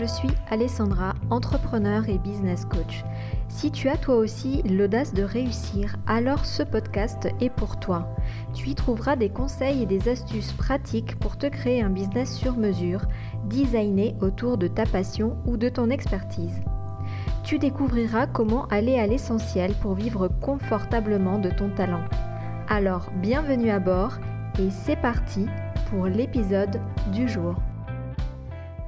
je 0.00 0.06
suis 0.06 0.30
Alessandra, 0.50 1.12
entrepreneur 1.28 2.08
et 2.08 2.16
business 2.16 2.64
coach. 2.64 3.04
Si 3.48 3.70
tu 3.70 3.90
as 3.90 3.98
toi 3.98 4.16
aussi 4.16 4.62
l'audace 4.62 5.12
de 5.12 5.22
réussir, 5.22 5.96
alors 6.06 6.46
ce 6.46 6.62
podcast 6.62 7.28
est 7.38 7.50
pour 7.50 7.78
toi. 7.78 8.08
Tu 8.54 8.70
y 8.70 8.74
trouveras 8.74 9.16
des 9.16 9.28
conseils 9.28 9.82
et 9.82 9.86
des 9.86 10.08
astuces 10.08 10.52
pratiques 10.52 11.18
pour 11.18 11.36
te 11.36 11.46
créer 11.46 11.82
un 11.82 11.90
business 11.90 12.34
sur 12.34 12.56
mesure, 12.56 13.02
designé 13.44 14.16
autour 14.22 14.56
de 14.56 14.68
ta 14.68 14.86
passion 14.86 15.36
ou 15.44 15.58
de 15.58 15.68
ton 15.68 15.90
expertise. 15.90 16.62
Tu 17.42 17.58
découvriras 17.58 18.26
comment 18.26 18.66
aller 18.68 18.98
à 18.98 19.06
l'essentiel 19.06 19.74
pour 19.82 19.94
vivre 19.94 20.28
confortablement 20.40 21.38
de 21.38 21.50
ton 21.50 21.68
talent. 21.68 22.04
Alors, 22.70 23.10
bienvenue 23.16 23.70
à 23.70 23.80
bord 23.80 24.14
et 24.58 24.70
c'est 24.70 24.96
parti 24.96 25.44
pour 25.90 26.06
l'épisode 26.06 26.80
du 27.12 27.28
jour. 27.28 27.56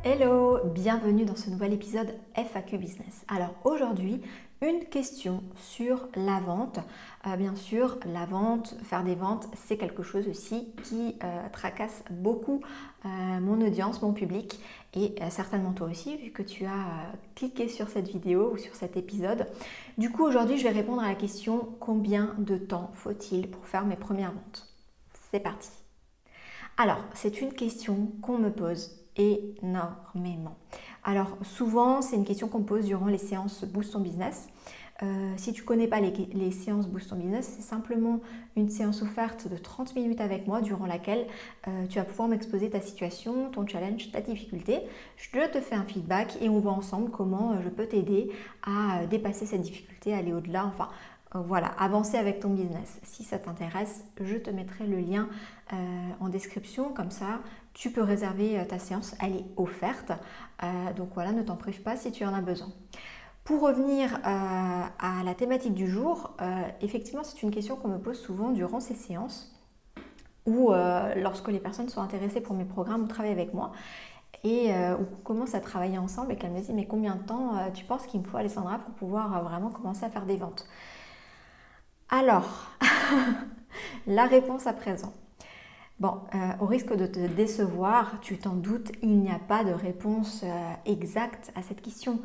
Hello, 0.05 0.59
bienvenue 0.65 1.24
dans 1.24 1.37
ce 1.37 1.48
nouvel 1.48 1.73
épisode 1.73 2.12
FAQ 2.34 2.77
Business. 2.77 3.24
Alors 3.29 3.55
aujourd'hui, 3.62 4.20
une 4.61 4.84
question 4.87 5.45
sur 5.55 6.09
la 6.16 6.41
vente. 6.41 6.80
Euh, 7.28 7.37
bien 7.37 7.55
sûr, 7.55 8.01
la 8.12 8.27
vente, 8.27 8.75
faire 8.83 9.05
des 9.05 9.15
ventes, 9.15 9.47
c'est 9.55 9.77
quelque 9.77 10.02
chose 10.02 10.27
aussi 10.27 10.73
qui 10.83 11.15
euh, 11.23 11.48
tracasse 11.52 12.03
beaucoup 12.11 12.62
euh, 13.05 13.09
mon 13.09 13.64
audience, 13.64 14.03
mon 14.03 14.12
public 14.12 14.59
et 14.92 15.14
certainement 15.31 15.72
toi 15.72 15.86
aussi 15.86 16.16
vu 16.16 16.33
que 16.33 16.42
tu 16.42 16.64
as 16.64 17.12
cliqué 17.37 17.69
sur 17.69 17.89
cette 17.89 18.09
vidéo 18.09 18.50
ou 18.55 18.56
sur 18.56 18.75
cet 18.75 18.97
épisode. 18.97 19.47
Du 19.98 20.11
coup, 20.11 20.25
aujourd'hui, 20.25 20.59
je 20.59 20.64
vais 20.64 20.70
répondre 20.70 21.00
à 21.00 21.11
la 21.11 21.14
question 21.14 21.77
combien 21.78 22.34
de 22.39 22.56
temps 22.56 22.91
faut-il 22.94 23.48
pour 23.48 23.64
faire 23.69 23.87
mes 23.87 23.94
premières 23.94 24.33
ventes? 24.33 24.69
C'est 25.31 25.39
parti. 25.39 25.70
Alors, 26.77 27.05
c'est 27.14 27.41
une 27.41 27.53
question 27.53 28.11
qu'on 28.20 28.39
me 28.39 28.50
pose 28.50 29.02
énormément. 29.17 30.57
Alors 31.05 31.37
souvent, 31.43 32.03
c'est 32.03 32.17
une 32.17 32.25
question 32.25 32.49
qu'on 32.49 32.63
pose 32.63 32.87
durant 32.87 33.07
les 33.07 33.19
séances 33.19 33.65
Boost 33.65 33.93
ton 33.93 34.01
business. 34.01 34.49
Euh, 35.03 35.33
si 35.37 35.53
tu 35.53 35.63
ne 35.63 35.67
connais 35.67 35.89
pas 35.89 35.99
les, 36.01 36.51
séances 36.53 36.87
Boost 36.87 37.11
ton 37.11 37.17
business, 37.17 37.55
c'est 37.57 37.63
simplement 37.63 38.21
une 38.57 38.69
séance 38.69 39.03
offerte 39.03 39.49
de 39.49 39.57
30 39.57 39.97
minutes 39.97 40.21
avec 40.21 40.47
moi 40.47 40.61
durant 40.61 40.87
laquelle 40.87 41.27
euh, 41.67 41.87
tu 41.89 41.99
vas 41.99 42.05
pouvoir 42.05 42.29
m'exposer 42.29 42.71
ta 42.71 42.81
situation, 42.81 43.51
ton 43.51 43.67
challenge, 43.67 44.13
ta 44.13 44.21
difficulté. 44.21 44.81
Je 45.17 45.31
te 45.31 45.61
fais 45.61 45.75
un 45.75 45.85
feedback 45.85 46.37
et 46.41 46.49
on 46.49 46.61
voit 46.61 46.73
ensemble 46.73 47.11
comment 47.11 47.53
euh, 47.53 47.55
je 47.65 47.69
peux 47.69 47.87
t'aider 47.87 48.31
à 48.63 49.07
dépasser 49.07 49.45
cette 49.45 49.63
difficulté, 49.63 50.15
aller 50.15 50.33
au-delà, 50.33 50.67
enfin 50.67 50.89
voilà, 51.35 51.69
avancer 51.79 52.19
avec 52.19 52.41
ton 52.41 52.51
business. 52.51 53.01
Si 53.05 53.25
ça 53.25 53.39
t'intéresse, 53.39 54.05
je 54.21 54.37
te 54.37 54.51
mettrai 54.51 54.87
le 54.87 54.99
lien 54.99 55.31
en 56.21 56.29
description, 56.29 56.93
comme 56.93 57.11
ça 57.11 57.41
tu 57.75 57.91
peux 57.91 58.03
réserver 58.03 58.59
euh, 58.59 58.65
ta 58.65 58.78
séance, 58.78 59.15
elle 59.20 59.37
est 59.37 59.45
offerte. 59.56 60.12
Euh, 60.62 60.92
donc 60.95 61.11
voilà, 61.15 61.33
ne 61.33 61.42
t'en 61.42 61.56
prive 61.56 61.83
pas 61.83 61.97
si 61.97 62.12
tu 62.12 62.25
en 62.25 62.34
as 62.34 62.41
besoin. 62.41 62.69
Pour 63.45 63.62
revenir 63.62 64.15
euh, 64.15 64.19
à 64.25 65.25
la 65.25 65.34
thématique 65.34 65.75
du 65.75 65.89
jour, 65.89 66.37
effectivement 66.81 67.25
c'est 67.25 67.43
une 67.43 67.50
question 67.50 67.75
qu'on 67.75 67.89
me 67.89 67.98
pose 67.98 68.20
souvent 68.20 68.50
durant 68.50 68.78
ces 68.78 68.95
séances 68.95 69.53
ou 70.47 70.73
lorsque 71.17 71.48
les 71.48 71.59
personnes 71.59 71.89
sont 71.89 72.00
intéressées 72.00 72.41
pour 72.41 72.55
mes 72.55 72.65
programmes 72.65 73.03
ou 73.03 73.06
travaillent 73.09 73.33
avec 73.33 73.53
moi 73.53 73.73
et 74.45 74.73
on 74.73 75.05
commence 75.25 75.56
à 75.56 75.61
travailler 75.61 75.99
ensemble 75.99 76.31
et 76.33 76.37
qu'elle 76.37 76.53
me 76.53 76.60
dit 76.60 76.72
mais 76.72 76.87
combien 76.87 77.16
de 77.16 77.22
temps 77.22 77.71
tu 77.75 77.84
penses 77.84 78.06
qu'il 78.06 78.21
me 78.21 78.27
faut 78.27 78.37
Alessandra 78.37 78.78
pour 78.78 78.94
pouvoir 78.94 79.43
vraiment 79.43 79.71
commencer 79.71 80.04
à 80.04 80.10
faire 80.10 80.25
des 80.25 80.37
ventes? 80.37 80.69
Alors, 82.09 82.71
la 84.06 84.27
réponse 84.27 84.69
à 84.69 84.72
présent. 84.72 85.12
Bon, 86.00 86.20
euh, 86.34 86.38
au 86.60 86.66
risque 86.66 86.94
de 86.94 87.06
te 87.06 87.20
décevoir, 87.26 88.20
tu 88.20 88.38
t'en 88.38 88.54
doutes, 88.54 88.91
il 89.03 89.20
n'y 89.20 89.30
a 89.30 89.38
pas 89.38 89.62
de 89.62 89.72
réponse 89.72 90.42
euh, 90.42 90.72
exacte 90.84 91.53
à 91.54 91.62
cette 91.62 91.80
question. 91.80 92.20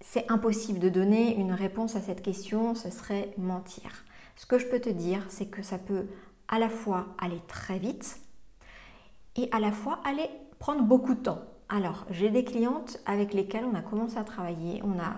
C'est 0.00 0.30
impossible 0.30 0.78
de 0.78 0.88
donner 0.88 1.36
une 1.36 1.52
réponse 1.52 1.96
à 1.96 2.00
cette 2.00 2.22
question, 2.22 2.74
ce 2.74 2.90
serait 2.90 3.32
mentir. 3.38 4.04
Ce 4.36 4.44
que 4.44 4.58
je 4.58 4.66
peux 4.66 4.80
te 4.80 4.90
dire, 4.90 5.24
c'est 5.28 5.46
que 5.46 5.62
ça 5.62 5.78
peut 5.78 6.06
à 6.48 6.58
la 6.58 6.68
fois 6.68 7.06
aller 7.18 7.40
très 7.48 7.78
vite 7.78 8.20
et 9.36 9.48
à 9.52 9.60
la 9.60 9.72
fois 9.72 10.00
aller 10.04 10.28
prendre 10.58 10.82
beaucoup 10.82 11.14
de 11.14 11.20
temps. 11.20 11.42
Alors, 11.68 12.04
j'ai 12.10 12.30
des 12.30 12.44
clientes 12.44 13.00
avec 13.06 13.32
lesquelles 13.32 13.64
on 13.64 13.74
a 13.74 13.80
commencé 13.80 14.18
à 14.18 14.24
travailler, 14.24 14.82
on 14.84 15.00
a 15.00 15.16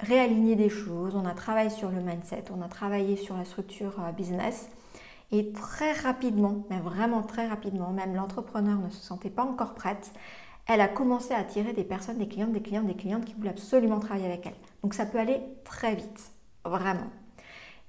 réaligné 0.00 0.56
des 0.56 0.68
choses, 0.68 1.14
on 1.14 1.24
a 1.24 1.34
travaillé 1.34 1.70
sur 1.70 1.90
le 1.90 2.00
mindset, 2.00 2.44
on 2.50 2.60
a 2.60 2.68
travaillé 2.68 3.16
sur 3.16 3.36
la 3.36 3.44
structure 3.44 4.00
euh, 4.00 4.12
business 4.12 4.68
et 5.30 5.52
très 5.52 5.92
rapidement, 5.92 6.66
mais 6.70 6.80
vraiment 6.80 7.22
très 7.22 7.46
rapidement, 7.46 7.90
même 7.90 8.14
l'entrepreneur 8.14 8.78
ne 8.78 8.88
se 8.88 9.02
sentait 9.02 9.30
pas 9.30 9.44
encore 9.44 9.74
prête, 9.74 10.12
elle 10.66 10.80
a 10.80 10.88
commencé 10.88 11.32
à 11.34 11.38
attirer 11.38 11.72
des 11.72 11.84
personnes, 11.84 12.18
des 12.18 12.28
clientes, 12.28 12.52
des 12.52 12.62
clientes, 12.62 12.86
des 12.86 12.94
clientes 12.94 13.24
qui 13.24 13.34
voulaient 13.34 13.50
absolument 13.50 14.00
travailler 14.00 14.26
avec 14.26 14.46
elle. 14.46 14.54
Donc 14.82 14.94
ça 14.94 15.06
peut 15.06 15.18
aller 15.18 15.40
très 15.64 15.94
vite, 15.94 16.32
vraiment. 16.64 17.08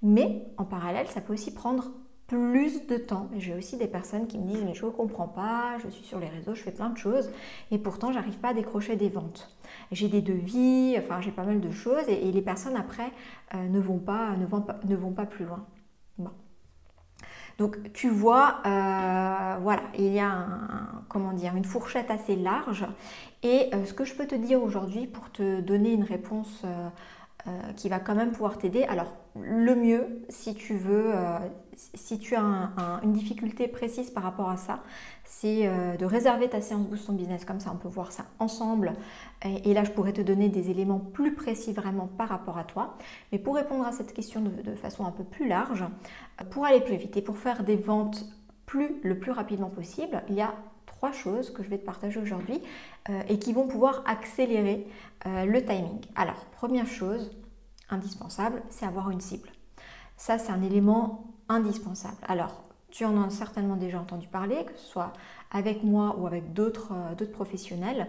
Mais 0.02 0.46
en 0.58 0.66
parallèle, 0.66 1.08
ça 1.08 1.22
peut 1.22 1.34
aussi 1.34 1.54
prendre 1.54 1.92
plus 2.28 2.86
de 2.88 2.98
temps. 2.98 3.28
J'ai 3.38 3.56
aussi 3.56 3.76
des 3.76 3.88
personnes 3.88 4.28
qui 4.28 4.38
me 4.38 4.48
disent 4.48 4.64
mais 4.64 4.76
je 4.76 4.86
ne 4.86 4.92
comprends 4.92 5.28
pas, 5.28 5.78
je 5.84 5.90
suis 5.90 6.06
sur 6.06 6.20
les 6.20 6.28
réseaux, 6.28 6.54
je 6.54 6.62
fais 6.62 6.72
plein 6.72 6.90
de 6.90 6.98
choses 6.98 7.32
et 7.72 7.80
pourtant 7.80 8.12
j'arrive 8.14 8.38
pas 8.38 8.50
à 8.50 8.54
décrocher 8.54 8.96
des 8.96 9.10
ventes. 9.10 9.58
J'ai 9.92 10.08
des 10.08 10.22
devis, 10.22 10.96
enfin 11.00 11.22
j'ai 11.22 11.32
pas 11.32 11.44
mal 11.44 11.60
de 11.60 11.72
choses 11.72 12.08
et, 12.08 12.32
les 12.32 12.42
personnes 12.42 12.76
après 12.76 13.12
euh, 13.56 13.68
ne, 13.68 13.80
vont 13.80 13.98
pas, 13.98 14.38
ne, 14.38 14.46
vont 14.46 14.62
pas, 14.62 14.80
ne 14.88 14.96
vont 14.96 15.12
pas 15.12 15.26
plus 15.26 15.46
loin. 15.46 15.66
Bon. 16.20 16.30
Donc 17.60 17.92
tu 17.94 18.10
vois, 18.10 18.62
euh, 18.66 19.58
voilà, 19.62 19.84
il 19.98 20.14
y 20.14 20.20
a 20.20 20.48
comment 21.10 21.34
dire, 21.34 21.56
une 21.56 21.66
fourchette 21.66 22.10
assez 22.10 22.38
large. 22.38 22.86
Et 23.44 23.70
euh, 23.74 23.86
ce 23.86 23.94
que 23.94 24.06
je 24.06 24.16
peux 24.16 24.26
te 24.26 24.36
dire 24.36 24.64
aujourd'hui 24.64 25.08
pour 25.08 25.30
te 25.32 25.60
donner 25.60 25.92
une 25.92 26.04
réponse 26.04 26.64
euh, 27.48 27.52
qui 27.78 27.88
va 27.88 28.00
quand 28.00 28.16
même 28.16 28.32
pouvoir 28.32 28.58
t'aider. 28.58 28.84
Alors, 28.84 29.16
le 29.40 29.74
mieux, 29.74 30.26
si 30.28 30.56
tu 30.56 30.76
veux, 30.76 31.16
euh, 31.16 31.38
si 31.74 32.20
tu 32.20 32.36
as 32.36 32.70
une 33.02 33.14
difficulté 33.14 33.70
précise 33.70 34.10
par 34.10 34.24
rapport 34.24 34.50
à 34.50 34.58
ça, 34.58 34.84
c'est 35.24 35.66
euh, 35.66 35.96
de 35.96 36.04
réserver 36.04 36.50
ta 36.50 36.60
séance 36.60 36.86
Boost 36.86 37.08
ton 37.08 37.14
business. 37.14 37.46
Comme 37.46 37.62
ça, 37.62 37.72
on 37.74 37.78
peut 37.78 37.88
voir 37.88 38.12
ça 38.12 38.26
ensemble. 38.40 38.92
Et, 39.64 39.74
là, 39.74 39.86
je 39.86 39.92
pourrais 39.92 40.12
te 40.12 40.20
donner 40.20 40.50
des 40.50 40.70
éléments 40.70 41.00
plus 41.00 41.34
précis 41.34 41.72
vraiment 41.72 42.08
par 42.08 42.28
rapport 42.28 42.58
à 42.58 42.66
toi. 42.66 42.98
Mais 43.32 43.40
pour 43.40 43.56
répondre 43.56 43.88
à 43.88 43.94
cette 43.94 44.14
question 44.14 44.42
de, 44.42 44.76
façon 44.76 45.06
un 45.06 45.12
peu 45.12 45.24
plus 45.24 45.48
large, 45.48 45.86
pour 46.50 46.66
aller 46.66 46.82
plus 46.82 46.98
vite 46.98 47.16
et 47.16 47.22
pour 47.22 47.38
faire 47.38 47.64
des 47.64 47.78
ventes 47.78 48.26
plus, 48.66 49.00
le 49.02 49.18
plus 49.18 49.32
rapidement 49.32 49.70
possible, 49.70 50.24
il 50.28 50.36
y 50.36 50.42
a 50.42 50.54
trois 51.00 51.12
choses 51.14 51.50
que 51.52 51.64
je 51.64 51.70
vais 51.70 51.78
te 51.78 51.86
partager 51.86 52.20
aujourd'hui 52.20 52.62
euh, 53.10 53.22
et 53.30 53.40
qui 53.40 53.54
vont 53.54 53.68
pouvoir 53.68 54.04
accélérer 54.06 54.86
euh, 55.26 55.46
le 55.46 55.64
timing. 55.64 56.02
Alors, 56.18 56.46
première 56.52 56.88
chose 56.88 57.32
indispensable, 57.90 58.62
c'est 58.70 58.86
avoir 58.86 59.10
une 59.10 59.22
cible. 59.22 59.50
Ça, 60.18 60.38
c'est 60.38 60.52
un 60.52 60.62
élément 60.62 61.34
indispensable. 61.48 62.18
Alors, 62.28 62.64
tu 62.92 63.06
en 63.06 63.24
as 63.24 63.30
certainement 63.30 63.78
déjà 63.78 64.02
entendu 64.02 64.28
parler, 64.28 64.66
que 64.66 64.74
ce 64.76 64.88
soit 64.88 65.14
avec 65.52 65.84
moi 65.84 66.18
ou 66.20 66.28
avec 66.28 66.52
d'autres 66.52 66.92
euh, 66.92 67.26
professionnels. 67.32 68.08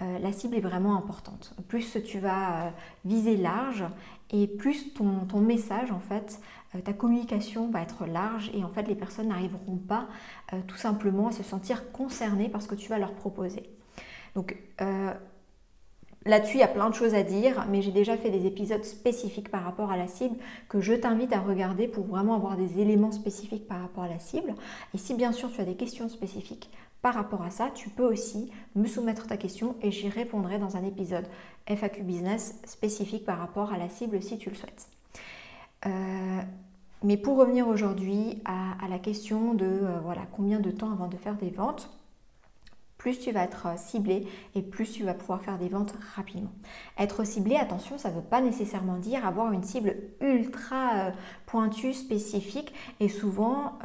la 0.00 0.32
cible 0.32 0.56
est 0.56 0.66
vraiment 0.72 0.96
importante. 0.96 1.54
Plus 1.68 1.96
tu 2.04 2.18
vas 2.18 2.72
viser 3.04 3.36
large 3.36 3.84
et 4.30 4.48
plus 4.48 4.94
ton, 4.94 5.40
message, 5.40 5.92
en 5.92 6.00
fait, 6.00 6.40
ta 6.80 6.92
communication 6.92 7.70
va 7.70 7.82
être 7.82 8.06
large 8.06 8.50
et 8.54 8.64
en 8.64 8.68
fait 8.68 8.88
les 8.88 8.94
personnes 8.94 9.28
n'arriveront 9.28 9.76
pas 9.76 10.08
euh, 10.52 10.60
tout 10.66 10.76
simplement 10.76 11.28
à 11.28 11.32
se 11.32 11.42
sentir 11.42 11.92
concernées 11.92 12.48
par 12.48 12.62
ce 12.62 12.68
que 12.68 12.74
tu 12.74 12.88
vas 12.88 12.98
leur 12.98 13.14
proposer. 13.14 13.68
Donc 14.34 14.56
euh, 14.80 15.12
Là-dessus, 16.24 16.58
il 16.58 16.60
y 16.60 16.64
a 16.64 16.68
plein 16.68 16.88
de 16.88 16.94
choses 16.94 17.14
à 17.14 17.24
dire, 17.24 17.66
mais 17.68 17.82
j'ai 17.82 17.90
déjà 17.90 18.16
fait 18.16 18.30
des 18.30 18.46
épisodes 18.46 18.84
spécifiques 18.84 19.50
par 19.50 19.64
rapport 19.64 19.90
à 19.90 19.96
la 19.96 20.06
cible 20.06 20.36
que 20.68 20.80
je 20.80 20.94
t'invite 20.94 21.32
à 21.32 21.40
regarder 21.40 21.88
pour 21.88 22.06
vraiment 22.06 22.36
avoir 22.36 22.56
des 22.56 22.80
éléments 22.80 23.10
spécifiques 23.10 23.66
par 23.66 23.80
rapport 23.80 24.04
à 24.04 24.08
la 24.08 24.20
cible. 24.20 24.54
Et 24.94 24.98
si 24.98 25.14
bien 25.14 25.32
sûr 25.32 25.50
tu 25.50 25.60
as 25.60 25.64
des 25.64 25.74
questions 25.74 26.08
spécifiques 26.08 26.70
par 27.02 27.14
rapport 27.14 27.42
à 27.42 27.50
ça, 27.50 27.70
tu 27.74 27.90
peux 27.90 28.04
aussi 28.04 28.52
me 28.76 28.86
soumettre 28.86 29.26
ta 29.26 29.36
question 29.36 29.74
et 29.82 29.90
j'y 29.90 30.08
répondrai 30.08 30.60
dans 30.60 30.76
un 30.76 30.84
épisode 30.84 31.26
FAQ 31.66 32.02
Business 32.04 32.54
spécifique 32.66 33.24
par 33.24 33.38
rapport 33.38 33.72
à 33.72 33.78
la 33.78 33.88
cible 33.88 34.22
si 34.22 34.38
tu 34.38 34.48
le 34.48 34.54
souhaites. 34.54 34.86
Euh, 35.86 36.40
mais 37.02 37.16
pour 37.16 37.36
revenir 37.36 37.66
aujourd'hui 37.66 38.40
à, 38.44 38.88
la 38.88 38.98
question 38.98 39.54
de 39.54 39.66
euh, 39.66 39.98
voilà, 40.02 40.22
combien 40.32 40.60
de 40.60 40.70
temps 40.70 40.92
avant 40.92 41.08
de 41.08 41.16
faire 41.16 41.34
des 41.34 41.50
ventes, 41.50 41.90
plus 42.98 43.18
tu 43.18 43.32
vas 43.32 43.42
être 43.42 43.66
ciblé 43.76 44.28
et 44.54 44.62
plus 44.62 44.92
tu 44.92 45.02
vas 45.02 45.14
pouvoir 45.14 45.42
faire 45.42 45.58
des 45.58 45.68
ventes 45.68 45.92
rapidement. 46.14 46.52
Être 46.96 47.24
ciblé, 47.24 47.56
attention, 47.56 47.98
ça 47.98 48.10
ne 48.10 48.14
veut 48.14 48.22
pas 48.22 48.40
nécessairement 48.40 48.96
dire 48.98 49.26
avoir 49.26 49.50
une 49.50 49.64
cible 49.64 49.96
ultra 50.20 50.92
euh, 50.94 51.10
pointue, 51.46 51.94
spécifique. 51.94 52.72
Et 53.00 53.08
souvent, 53.08 53.78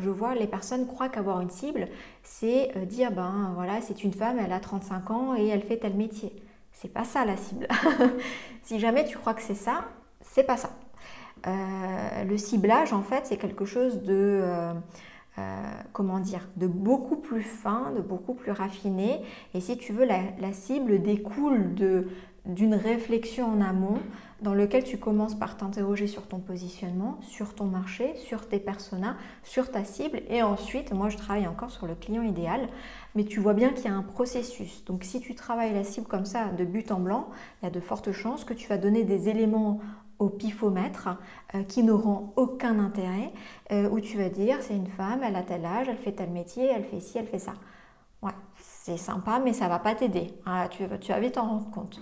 je 0.00 0.08
vois 0.08 0.34
les 0.34 0.46
personnes 0.46 0.86
croient 0.86 1.10
qu'avoir 1.10 1.42
une 1.42 1.50
cible, 1.50 1.88
c'est 2.22 2.72
dire 2.86 3.12
ben 3.12 3.52
voilà, 3.54 3.82
c'est 3.82 4.04
une 4.04 4.14
femme, 4.14 4.38
elle 4.38 4.52
a 4.52 4.60
35 4.60 5.10
ans 5.10 5.36
et 5.36 5.46
elle 5.48 5.62
fait 5.62 5.76
tel 5.76 5.94
métier. 5.94 6.32
C'est 6.72 6.92
pas 6.92 7.04
ça 7.04 7.26
la 7.26 7.36
cible. 7.36 7.68
si 8.62 8.80
jamais 8.80 9.04
tu 9.04 9.18
crois 9.18 9.34
que 9.34 9.42
c'est 9.42 9.54
ça, 9.54 9.84
c'est 10.22 10.44
pas 10.44 10.56
ça. 10.56 10.70
Euh, 11.46 12.24
le 12.24 12.38
ciblage, 12.38 12.92
en 12.92 13.02
fait, 13.02 13.26
c'est 13.26 13.36
quelque 13.36 13.64
chose 13.64 14.02
de, 14.02 14.72
euh, 15.38 15.62
comment 15.92 16.20
dire, 16.20 16.46
de 16.56 16.66
beaucoup 16.66 17.16
plus 17.16 17.42
fin, 17.42 17.90
de 17.92 18.02
beaucoup 18.02 18.34
plus 18.34 18.52
raffiné. 18.52 19.22
Et 19.54 19.60
si 19.60 19.78
tu 19.78 19.92
veux, 19.92 20.04
la, 20.04 20.52
cible 20.52 21.00
découle 21.00 21.74
d'une 22.44 22.74
réflexion 22.74 23.46
en 23.46 23.60
amont 23.62 23.98
dans 24.42 24.54
lequel 24.54 24.84
tu 24.84 24.98
commences 24.98 25.36
par 25.36 25.56
t'interroger 25.56 26.06
sur 26.06 26.26
ton 26.26 26.38
positionnement, 26.38 27.16
sur 27.22 27.54
ton 27.54 27.64
marché, 27.64 28.14
sur 28.16 28.46
tes 28.46 28.58
personas, 28.58 29.16
sur 29.42 29.70
ta 29.70 29.84
cible. 29.84 30.20
Et 30.28 30.42
ensuite, 30.42 30.92
moi, 30.92 31.08
je 31.08 31.16
travaille 31.16 31.46
encore 31.46 31.70
sur 31.70 31.86
le 31.86 31.94
client 31.94 32.22
idéal. 32.22 32.68
Mais 33.14 33.24
tu 33.24 33.40
vois 33.40 33.54
bien 33.54 33.70
qu'il 33.70 33.86
y 33.86 33.88
a 33.88 33.94
un 33.94 34.02
processus. 34.02 34.84
Donc, 34.84 35.04
si 35.04 35.20
tu 35.20 35.34
travailles 35.34 35.72
la 35.72 35.84
cible 35.84 36.06
comme 36.06 36.26
ça, 36.26 36.48
de 36.48 36.64
but 36.64 36.90
en 36.90 37.00
blanc, 37.00 37.28
il 37.62 37.66
y 37.66 37.68
a 37.68 37.70
de 37.70 37.80
fortes 37.80 38.12
chances 38.12 38.44
que 38.44 38.52
tu 38.52 38.68
vas 38.68 38.78
donner 38.78 39.04
des 39.04 39.28
éléments 39.28 39.80
au 40.22 40.28
pifomètre 40.28 41.08
euh, 41.54 41.62
qui 41.64 41.82
n'auront 41.82 42.32
aucun 42.36 42.78
intérêt, 42.78 43.32
euh, 43.72 43.88
où 43.88 44.00
tu 44.00 44.16
vas 44.16 44.28
dire 44.28 44.58
c'est 44.60 44.76
une 44.76 44.86
femme, 44.86 45.20
elle 45.22 45.36
a 45.36 45.42
tel 45.42 45.64
âge, 45.64 45.88
elle 45.88 45.96
fait 45.96 46.12
tel 46.12 46.30
métier, 46.30 46.66
elle 46.66 46.84
fait 46.84 47.00
ci, 47.00 47.18
elle 47.18 47.26
fait 47.26 47.38
ça. 47.38 47.54
Ouais, 48.22 48.32
c'est 48.60 48.96
sympa, 48.96 49.40
mais 49.44 49.52
ça 49.52 49.68
va 49.68 49.78
pas 49.78 49.94
t'aider. 49.94 50.28
Ah, 50.46 50.68
tu, 50.70 50.84
tu 51.00 51.12
vas 51.12 51.20
vite 51.20 51.38
en 51.38 51.48
rendre 51.48 51.70
compte. 51.70 52.00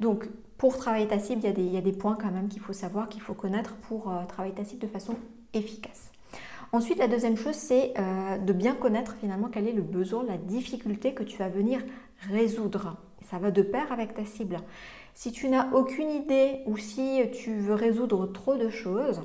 Donc, 0.00 0.28
pour 0.58 0.76
travailler 0.76 1.06
ta 1.06 1.18
cible, 1.18 1.42
il 1.44 1.72
y 1.72 1.76
a 1.76 1.80
des, 1.80 1.92
points 1.92 2.16
quand 2.20 2.30
même 2.30 2.48
qu'il 2.48 2.60
faut 2.60 2.72
savoir, 2.72 3.08
qu'il 3.08 3.20
faut 3.20 3.34
connaître 3.34 3.74
pour 3.76 4.10
euh, 4.10 4.24
travailler 4.26 4.54
ta 4.54 4.64
cible 4.64 4.80
de 4.80 4.86
façon 4.86 5.16
efficace. 5.52 6.10
Ensuite, 6.72 6.98
la 6.98 7.08
deuxième 7.08 7.36
chose, 7.36 7.54
c'est 7.54 7.94
euh, 7.98 8.38
de 8.38 8.52
bien 8.52 8.74
connaître 8.74 9.16
finalement 9.20 9.48
quel 9.48 9.68
est 9.68 9.72
le 9.72 9.82
besoin, 9.82 10.24
la 10.24 10.36
difficulté 10.36 11.14
que 11.14 11.22
tu 11.22 11.38
vas 11.38 11.48
venir 11.48 11.80
résoudre. 12.30 12.96
Ça 13.30 13.38
va 13.38 13.50
de 13.50 13.62
pair 13.62 13.92
avec 13.92 14.14
ta 14.14 14.24
cible. 14.24 14.58
Si 15.16 15.32
tu 15.32 15.48
n'as 15.48 15.72
aucune 15.72 16.10
idée 16.10 16.60
ou 16.66 16.76
si 16.76 17.22
tu 17.32 17.56
veux 17.56 17.72
résoudre 17.72 18.26
trop 18.26 18.58
de 18.58 18.68
choses, 18.68 19.22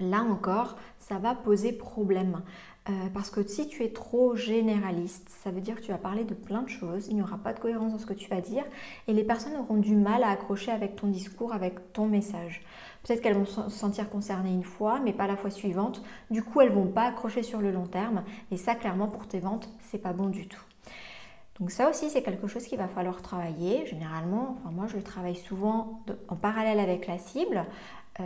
là 0.00 0.22
encore, 0.22 0.76
ça 0.98 1.18
va 1.18 1.34
poser 1.34 1.72
problème. 1.72 2.40
Euh, 2.88 2.92
parce 3.12 3.28
que 3.28 3.46
si 3.46 3.68
tu 3.68 3.84
es 3.84 3.90
trop 3.90 4.34
généraliste, 4.34 5.28
ça 5.28 5.50
veut 5.50 5.60
dire 5.60 5.74
que 5.74 5.82
tu 5.82 5.90
vas 5.90 5.98
parler 5.98 6.24
de 6.24 6.32
plein 6.32 6.62
de 6.62 6.70
choses, 6.70 7.08
il 7.08 7.16
n'y 7.16 7.22
aura 7.22 7.36
pas 7.36 7.52
de 7.52 7.60
cohérence 7.60 7.92
dans 7.92 7.98
ce 7.98 8.06
que 8.06 8.14
tu 8.14 8.30
vas 8.30 8.40
dire 8.40 8.64
et 9.08 9.12
les 9.12 9.24
personnes 9.24 9.58
auront 9.58 9.76
du 9.76 9.94
mal 9.94 10.22
à 10.22 10.30
accrocher 10.30 10.70
avec 10.70 10.96
ton 10.96 11.08
discours, 11.08 11.52
avec 11.52 11.92
ton 11.92 12.06
message. 12.06 12.62
Peut-être 13.02 13.20
qu'elles 13.20 13.36
vont 13.36 13.44
se 13.44 13.68
sentir 13.68 14.08
concernées 14.08 14.54
une 14.54 14.64
fois, 14.64 15.00
mais 15.00 15.12
pas 15.12 15.26
la 15.26 15.36
fois 15.36 15.50
suivante. 15.50 16.02
Du 16.30 16.42
coup, 16.42 16.62
elles 16.62 16.72
vont 16.72 16.86
pas 16.86 17.02
accrocher 17.02 17.42
sur 17.42 17.60
le 17.60 17.72
long 17.72 17.86
terme 17.86 18.24
et 18.50 18.56
ça, 18.56 18.74
clairement, 18.74 19.08
pour 19.08 19.28
tes 19.28 19.38
ventes, 19.38 19.68
c'est 19.90 19.98
pas 19.98 20.14
bon 20.14 20.28
du 20.28 20.48
tout. 20.48 20.62
Donc 21.60 21.70
ça 21.70 21.90
aussi, 21.90 22.08
c'est 22.08 22.22
quelque 22.22 22.46
chose 22.46 22.64
qu'il 22.64 22.78
va 22.78 22.88
falloir 22.88 23.20
travailler. 23.20 23.84
Généralement, 23.86 24.56
enfin 24.58 24.70
moi, 24.70 24.86
je 24.86 24.96
le 24.96 25.02
travaille 25.02 25.36
souvent 25.36 26.04
en 26.28 26.36
parallèle 26.36 26.78
avec 26.78 27.06
la 27.06 27.18
cible. 27.18 27.64
Euh, 28.20 28.24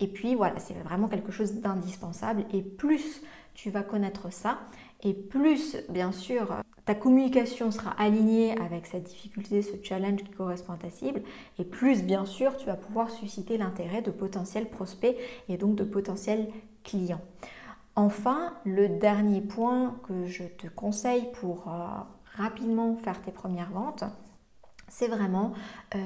et 0.00 0.08
puis 0.08 0.34
voilà, 0.34 0.58
c'est 0.58 0.74
vraiment 0.74 1.08
quelque 1.08 1.32
chose 1.32 1.54
d'indispensable. 1.54 2.44
Et 2.52 2.62
plus 2.62 3.22
tu 3.54 3.70
vas 3.70 3.82
connaître 3.82 4.30
ça, 4.30 4.58
et 5.02 5.14
plus 5.14 5.78
bien 5.88 6.12
sûr 6.12 6.56
ta 6.84 6.94
communication 6.94 7.72
sera 7.72 7.90
alignée 7.98 8.56
avec 8.60 8.86
cette 8.86 9.04
difficulté, 9.04 9.60
ce 9.62 9.72
challenge 9.82 10.22
qui 10.22 10.30
correspond 10.30 10.74
à 10.74 10.76
ta 10.76 10.90
cible, 10.90 11.22
et 11.58 11.64
plus 11.64 12.02
bien 12.04 12.26
sûr 12.26 12.56
tu 12.56 12.66
vas 12.66 12.76
pouvoir 12.76 13.10
susciter 13.10 13.58
l'intérêt 13.58 14.02
de 14.02 14.10
potentiels 14.10 14.68
prospects 14.68 15.16
et 15.48 15.56
donc 15.56 15.74
de 15.74 15.84
potentiels 15.84 16.48
clients. 16.84 17.22
Enfin, 17.96 18.52
le 18.64 18.88
dernier 18.88 19.40
point 19.40 19.98
que 20.06 20.26
je 20.26 20.44
te 20.44 20.66
conseille 20.68 21.28
pour 21.40 21.68
euh, 21.68 21.86
rapidement 22.36 22.96
faire 22.96 23.20
tes 23.22 23.32
premières 23.32 23.70
ventes, 23.70 24.04
c'est 24.88 25.08
vraiment 25.08 25.52
euh, 25.94 25.98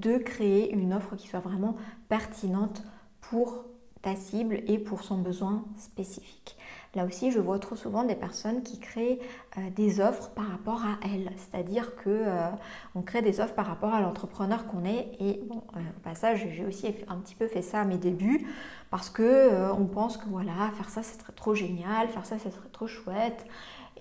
de 0.00 0.18
créer 0.18 0.72
une 0.72 0.92
offre 0.92 1.16
qui 1.16 1.28
soit 1.28 1.40
vraiment 1.40 1.76
pertinente 2.08 2.82
pour 3.20 3.64
ta 4.02 4.16
cible 4.16 4.62
et 4.66 4.78
pour 4.78 5.04
son 5.04 5.18
besoin 5.18 5.64
spécifique. 5.78 6.56
Là 6.94 7.06
aussi, 7.06 7.30
je 7.30 7.38
vois 7.38 7.58
trop 7.58 7.76
souvent 7.76 8.04
des 8.04 8.16
personnes 8.16 8.62
qui 8.62 8.78
créent 8.78 9.20
euh, 9.56 9.70
des 9.70 10.00
offres 10.00 10.30
par 10.30 10.48
rapport 10.48 10.82
à 10.82 10.98
elles, 11.06 11.30
c'est-à-dire 11.36 11.94
que 11.96 12.10
euh, 12.10 12.48
on 12.94 13.00
crée 13.00 13.22
des 13.22 13.40
offres 13.40 13.54
par 13.54 13.66
rapport 13.66 13.94
à 13.94 14.00
l'entrepreneur 14.02 14.66
qu'on 14.66 14.84
est. 14.84 15.12
Et 15.20 15.40
bon, 15.48 15.62
au 15.74 16.00
passage, 16.02 16.48
j'ai 16.50 16.66
aussi 16.66 16.88
un 17.08 17.16
petit 17.16 17.36
peu 17.36 17.46
fait 17.46 17.62
ça 17.62 17.80
à 17.80 17.84
mes 17.84 17.96
débuts 17.96 18.46
parce 18.90 19.08
que 19.08 19.72
on 19.72 19.86
pense 19.86 20.18
que 20.18 20.28
voilà, 20.28 20.70
faire 20.76 20.90
ça, 20.90 21.02
c'est 21.02 21.16
trop 21.34 21.54
génial, 21.54 22.08
faire 22.08 22.26
ça, 22.26 22.38
ce 22.38 22.50
serait 22.50 22.68
trop 22.72 22.86
chouette. 22.86 23.46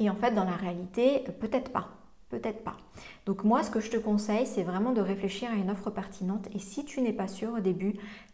Et 0.01 0.09
en 0.09 0.15
fait, 0.15 0.31
dans 0.31 0.43
la 0.43 0.55
réalité, 0.55 1.23
peut-être 1.39 1.71
pas. 1.71 1.89
Peut-être 2.29 2.63
pas. 2.63 2.77
Donc 3.27 3.43
moi, 3.43 3.61
ce 3.61 3.69
que 3.69 3.79
je 3.79 3.91
te 3.91 3.97
conseille, 3.97 4.47
c'est 4.47 4.63
vraiment 4.63 4.93
de 4.93 5.01
réfléchir 5.01 5.51
à 5.51 5.53
une 5.53 5.69
offre 5.69 5.91
pertinente. 5.91 6.47
Et 6.55 6.59
si 6.59 6.85
tu 6.85 7.01
n'es 7.01 7.13
pas 7.13 7.27
sûr 7.27 7.53
au 7.53 7.59
début, 7.59 7.93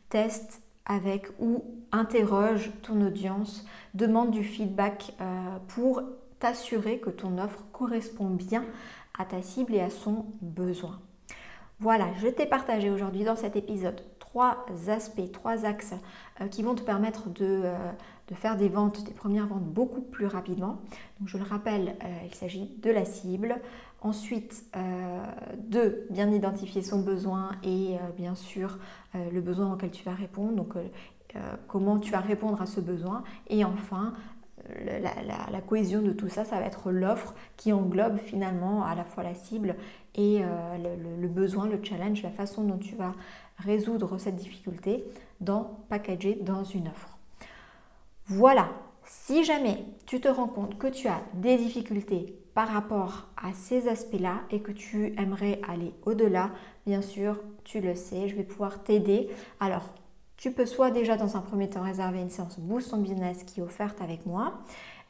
teste 0.10 0.62
avec 0.86 1.28
ou 1.40 1.66
interroge 1.92 2.72
ton 2.84 3.02
audience, 3.02 3.66
demande 3.96 4.32
du 4.32 4.46
feedback 4.46 5.14
euh, 5.20 5.58
pour 5.68 6.04
t'assurer 6.40 7.00
que 7.00 7.10
ton 7.10 7.38
offre 7.38 7.66
correspond 7.74 8.30
bien 8.30 8.64
à 9.20 9.26
ta 9.26 9.42
cible 9.42 9.76
et 9.76 9.82
à 9.82 9.90
son 9.90 10.26
besoin. 10.42 11.02
Voilà, 11.80 12.08
je 12.18 12.28
t'ai 12.28 12.46
partagé 12.46 12.90
aujourd'hui 12.90 13.24
dans 13.24 13.36
cet 13.36 13.56
épisode 13.56 14.02
trois 14.20 14.66
aspects, 14.88 15.32
trois 15.32 15.66
axes 15.66 15.94
euh, 16.42 16.48
qui 16.48 16.64
vont 16.64 16.76
te 16.76 16.82
permettre 16.82 17.30
de, 17.30 17.62
euh, 17.64 17.92
de, 18.28 18.36
faire 18.36 18.58
des 18.58 18.68
ventes, 18.68 19.04
des 19.04 19.14
premières 19.14 19.48
ventes 19.48 19.64
beaucoup 19.64 20.02
plus 20.02 20.26
rapidement. 20.26 20.82
Je 21.26 21.38
le 21.38 21.44
rappelle, 21.44 21.96
il 22.26 22.34
s'agit 22.34 22.76
de 22.82 22.90
la 22.90 23.06
cible, 23.06 23.62
Ensuite, 24.02 24.64
euh, 24.76 25.26
de 25.58 26.06
bien 26.12 26.30
identifier 26.32 26.84
son 26.84 27.02
besoin 27.02 27.52
et 27.64 27.96
euh, 27.96 28.12
bien 28.16 28.36
sûr 28.36 28.78
euh, 29.16 29.32
le 29.32 29.42
besoin 29.42 29.74
auquel 29.74 29.90
tu 29.90 30.04
vas 30.04 30.14
répondre, 30.14 30.54
donc 30.54 30.74
comment 31.68 32.00
tu 32.00 32.12
vas 32.12 32.20
répondre 32.20 32.60
à 32.62 32.66
ce 32.66 32.80
besoin. 32.80 33.24
Et 33.48 33.64
enfin, 33.64 34.14
la, 35.52 35.62
cohésion 35.62 36.02
de 36.02 36.12
tout 36.12 36.30
ça, 36.30 36.46
ça 36.46 36.60
va 36.60 36.66
être 36.66 36.92
l'offre 36.92 37.34
qui 37.56 37.74
englobe 37.74 38.18
finalement 38.18 38.84
à 38.84 38.96
la 38.96 39.04
fois 39.04 39.24
la 39.24 39.34
cible 39.34 39.76
et 40.16 40.42
le, 40.42 41.28
besoin, 41.28 41.68
le 41.68 41.80
challenge, 41.84 42.24
la 42.24 42.32
façon 42.32 42.64
dont 42.64 42.78
tu 42.78 42.96
vas 42.96 43.14
résoudre 43.58 44.18
cette 44.18 44.36
difficulté 44.36 45.04
dans 45.42 45.80
packager 45.90 46.36
dans 46.36 46.64
une 46.64 46.88
offre. 46.88 47.18
Voilà, 48.28 48.70
si 49.06 49.44
jamais 49.44 49.86
tu 50.06 50.20
te 50.20 50.28
rends 50.28 50.48
compte 50.48 50.78
que 50.78 50.88
tu 50.88 51.08
as 51.08 51.22
des 51.34 51.58
difficultés 51.58 52.36
par 52.54 52.68
rapport 52.68 53.28
à 53.38 53.54
ces 53.54 53.88
aspects-là 53.88 54.42
et 54.52 54.62
que 54.62 54.72
tu 54.72 55.14
aimerais 55.20 55.62
aller 55.68 55.94
au-delà, 56.06 56.52
bien 56.86 57.02
sûr, 57.02 57.40
tu 57.64 57.82
le 57.82 57.96
sais, 57.96 58.28
je 58.28 58.36
vais 58.36 58.44
pouvoir 58.44 58.84
t'aider. 58.84 59.30
Alors, 59.60 59.94
tu 60.38 60.52
peux 60.52 60.66
soit 60.66 60.92
déjà 60.92 61.18
dans 61.18 61.36
un 61.36 61.42
premier 61.42 61.70
temps 61.70 61.82
réserver 61.82 62.22
une 62.22 62.30
séance 62.30 62.60
Boost 62.60 62.92
ton 62.92 62.98
business 62.98 63.44
qui 63.44 63.60
est 63.60 63.64
offerte 63.64 64.02
avec 64.02 64.26
moi, 64.26 64.60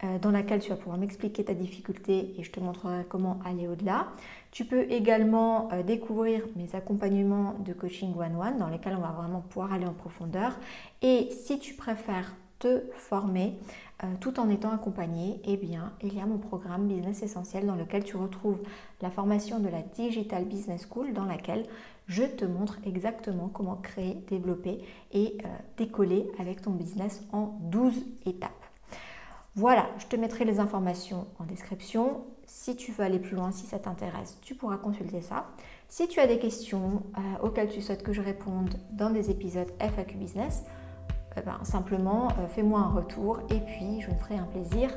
euh, 0.03 0.19
dans 0.19 0.31
laquelle 0.31 0.61
tu 0.61 0.69
vas 0.69 0.77
pouvoir 0.77 0.97
m'expliquer 0.97 1.43
ta 1.43 1.53
difficulté 1.53 2.33
et 2.37 2.43
je 2.43 2.51
te 2.51 2.59
montrerai 2.59 3.05
comment 3.09 3.39
aller 3.45 3.67
au-delà. 3.67 4.07
Tu 4.51 4.63
peux 4.63 4.89
également 4.89 5.69
euh, 5.73 5.83
découvrir 5.83 6.43
mes 6.55 6.73
accompagnements 6.75 7.55
de 7.65 7.73
coaching 7.73 8.15
one-one 8.15 8.57
dans 8.57 8.69
lesquels 8.69 8.95
on 8.95 9.01
va 9.01 9.11
vraiment 9.11 9.41
pouvoir 9.41 9.73
aller 9.73 9.85
en 9.85 9.93
profondeur. 9.93 10.57
Et 11.01 11.29
si 11.31 11.59
tu 11.59 11.73
préfères 11.73 12.33
te 12.59 12.83
former, 12.93 13.57
euh, 14.03 14.07
tout 14.19 14.39
en 14.39 14.49
étant 14.49 14.71
accompagné, 14.71 15.41
eh 15.45 15.57
bien, 15.57 15.93
il 16.01 16.13
y 16.13 16.19
a 16.19 16.25
mon 16.25 16.37
programme 16.37 16.87
Business 16.87 17.23
Essentiel 17.23 17.65
dans 17.65 17.75
lequel 17.75 18.03
tu 18.03 18.15
retrouves 18.17 18.59
la 19.01 19.09
formation 19.09 19.59
de 19.59 19.69
la 19.69 19.81
Digital 19.81 20.45
Business 20.45 20.87
School 20.89 21.13
dans 21.13 21.25
laquelle 21.25 21.65
je 22.07 22.23
te 22.23 22.45
montre 22.45 22.77
exactement 22.85 23.49
comment 23.49 23.75
créer, 23.75 24.15
développer 24.29 24.79
et 25.11 25.37
euh, 25.43 25.47
décoller 25.77 26.27
avec 26.39 26.61
ton 26.61 26.71
business 26.71 27.23
en 27.31 27.57
12 27.61 28.05
étapes. 28.25 28.51
Voilà, 29.55 29.89
je 29.97 30.05
te 30.05 30.15
mettrai 30.15 30.45
les 30.45 30.59
informations 30.59 31.25
en 31.39 31.45
description. 31.45 32.23
Si 32.45 32.75
tu 32.75 32.91
veux 32.91 33.03
aller 33.03 33.19
plus 33.19 33.35
loin, 33.35 33.51
si 33.51 33.65
ça 33.65 33.79
t'intéresse, 33.79 34.37
tu 34.41 34.53
pourras 34.53 34.77
consulter 34.77 35.21
ça. 35.21 35.47
Si 35.89 36.07
tu 36.07 36.19
as 36.19 36.27
des 36.27 36.37
questions 36.37 37.01
euh, 37.17 37.45
auxquelles 37.45 37.69
tu 37.69 37.81
souhaites 37.81 38.03
que 38.03 38.13
je 38.13 38.21
réponde 38.21 38.75
dans 38.91 39.09
des 39.09 39.31
épisodes 39.31 39.71
FAQ 39.79 40.15
Business, 40.17 40.63
eh 41.37 41.41
ben, 41.41 41.57
simplement 41.63 42.27
euh, 42.39 42.47
fais-moi 42.47 42.79
un 42.79 42.89
retour 42.89 43.39
et 43.49 43.59
puis 43.59 44.01
je 44.01 44.09
me 44.09 44.15
ferai 44.15 44.37
un 44.37 44.45
plaisir 44.45 44.89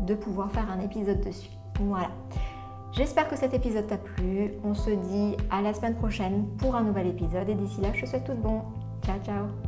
de 0.00 0.14
pouvoir 0.14 0.50
faire 0.50 0.70
un 0.70 0.80
épisode 0.80 1.20
dessus. 1.20 1.50
Voilà. 1.80 2.10
J'espère 2.92 3.28
que 3.28 3.36
cet 3.36 3.54
épisode 3.54 3.86
t'a 3.86 3.98
plu. 3.98 4.52
On 4.64 4.74
se 4.74 4.90
dit 4.90 5.36
à 5.50 5.60
la 5.62 5.74
semaine 5.74 5.96
prochaine 5.96 6.46
pour 6.58 6.74
un 6.74 6.82
nouvel 6.82 7.08
épisode 7.08 7.48
et 7.48 7.54
d'ici 7.54 7.80
là, 7.80 7.88
je 7.94 8.02
te 8.02 8.06
souhaite 8.06 8.24
tout 8.24 8.32
de 8.32 8.40
bon. 8.40 8.62
Ciao 9.04 9.18
ciao 9.24 9.67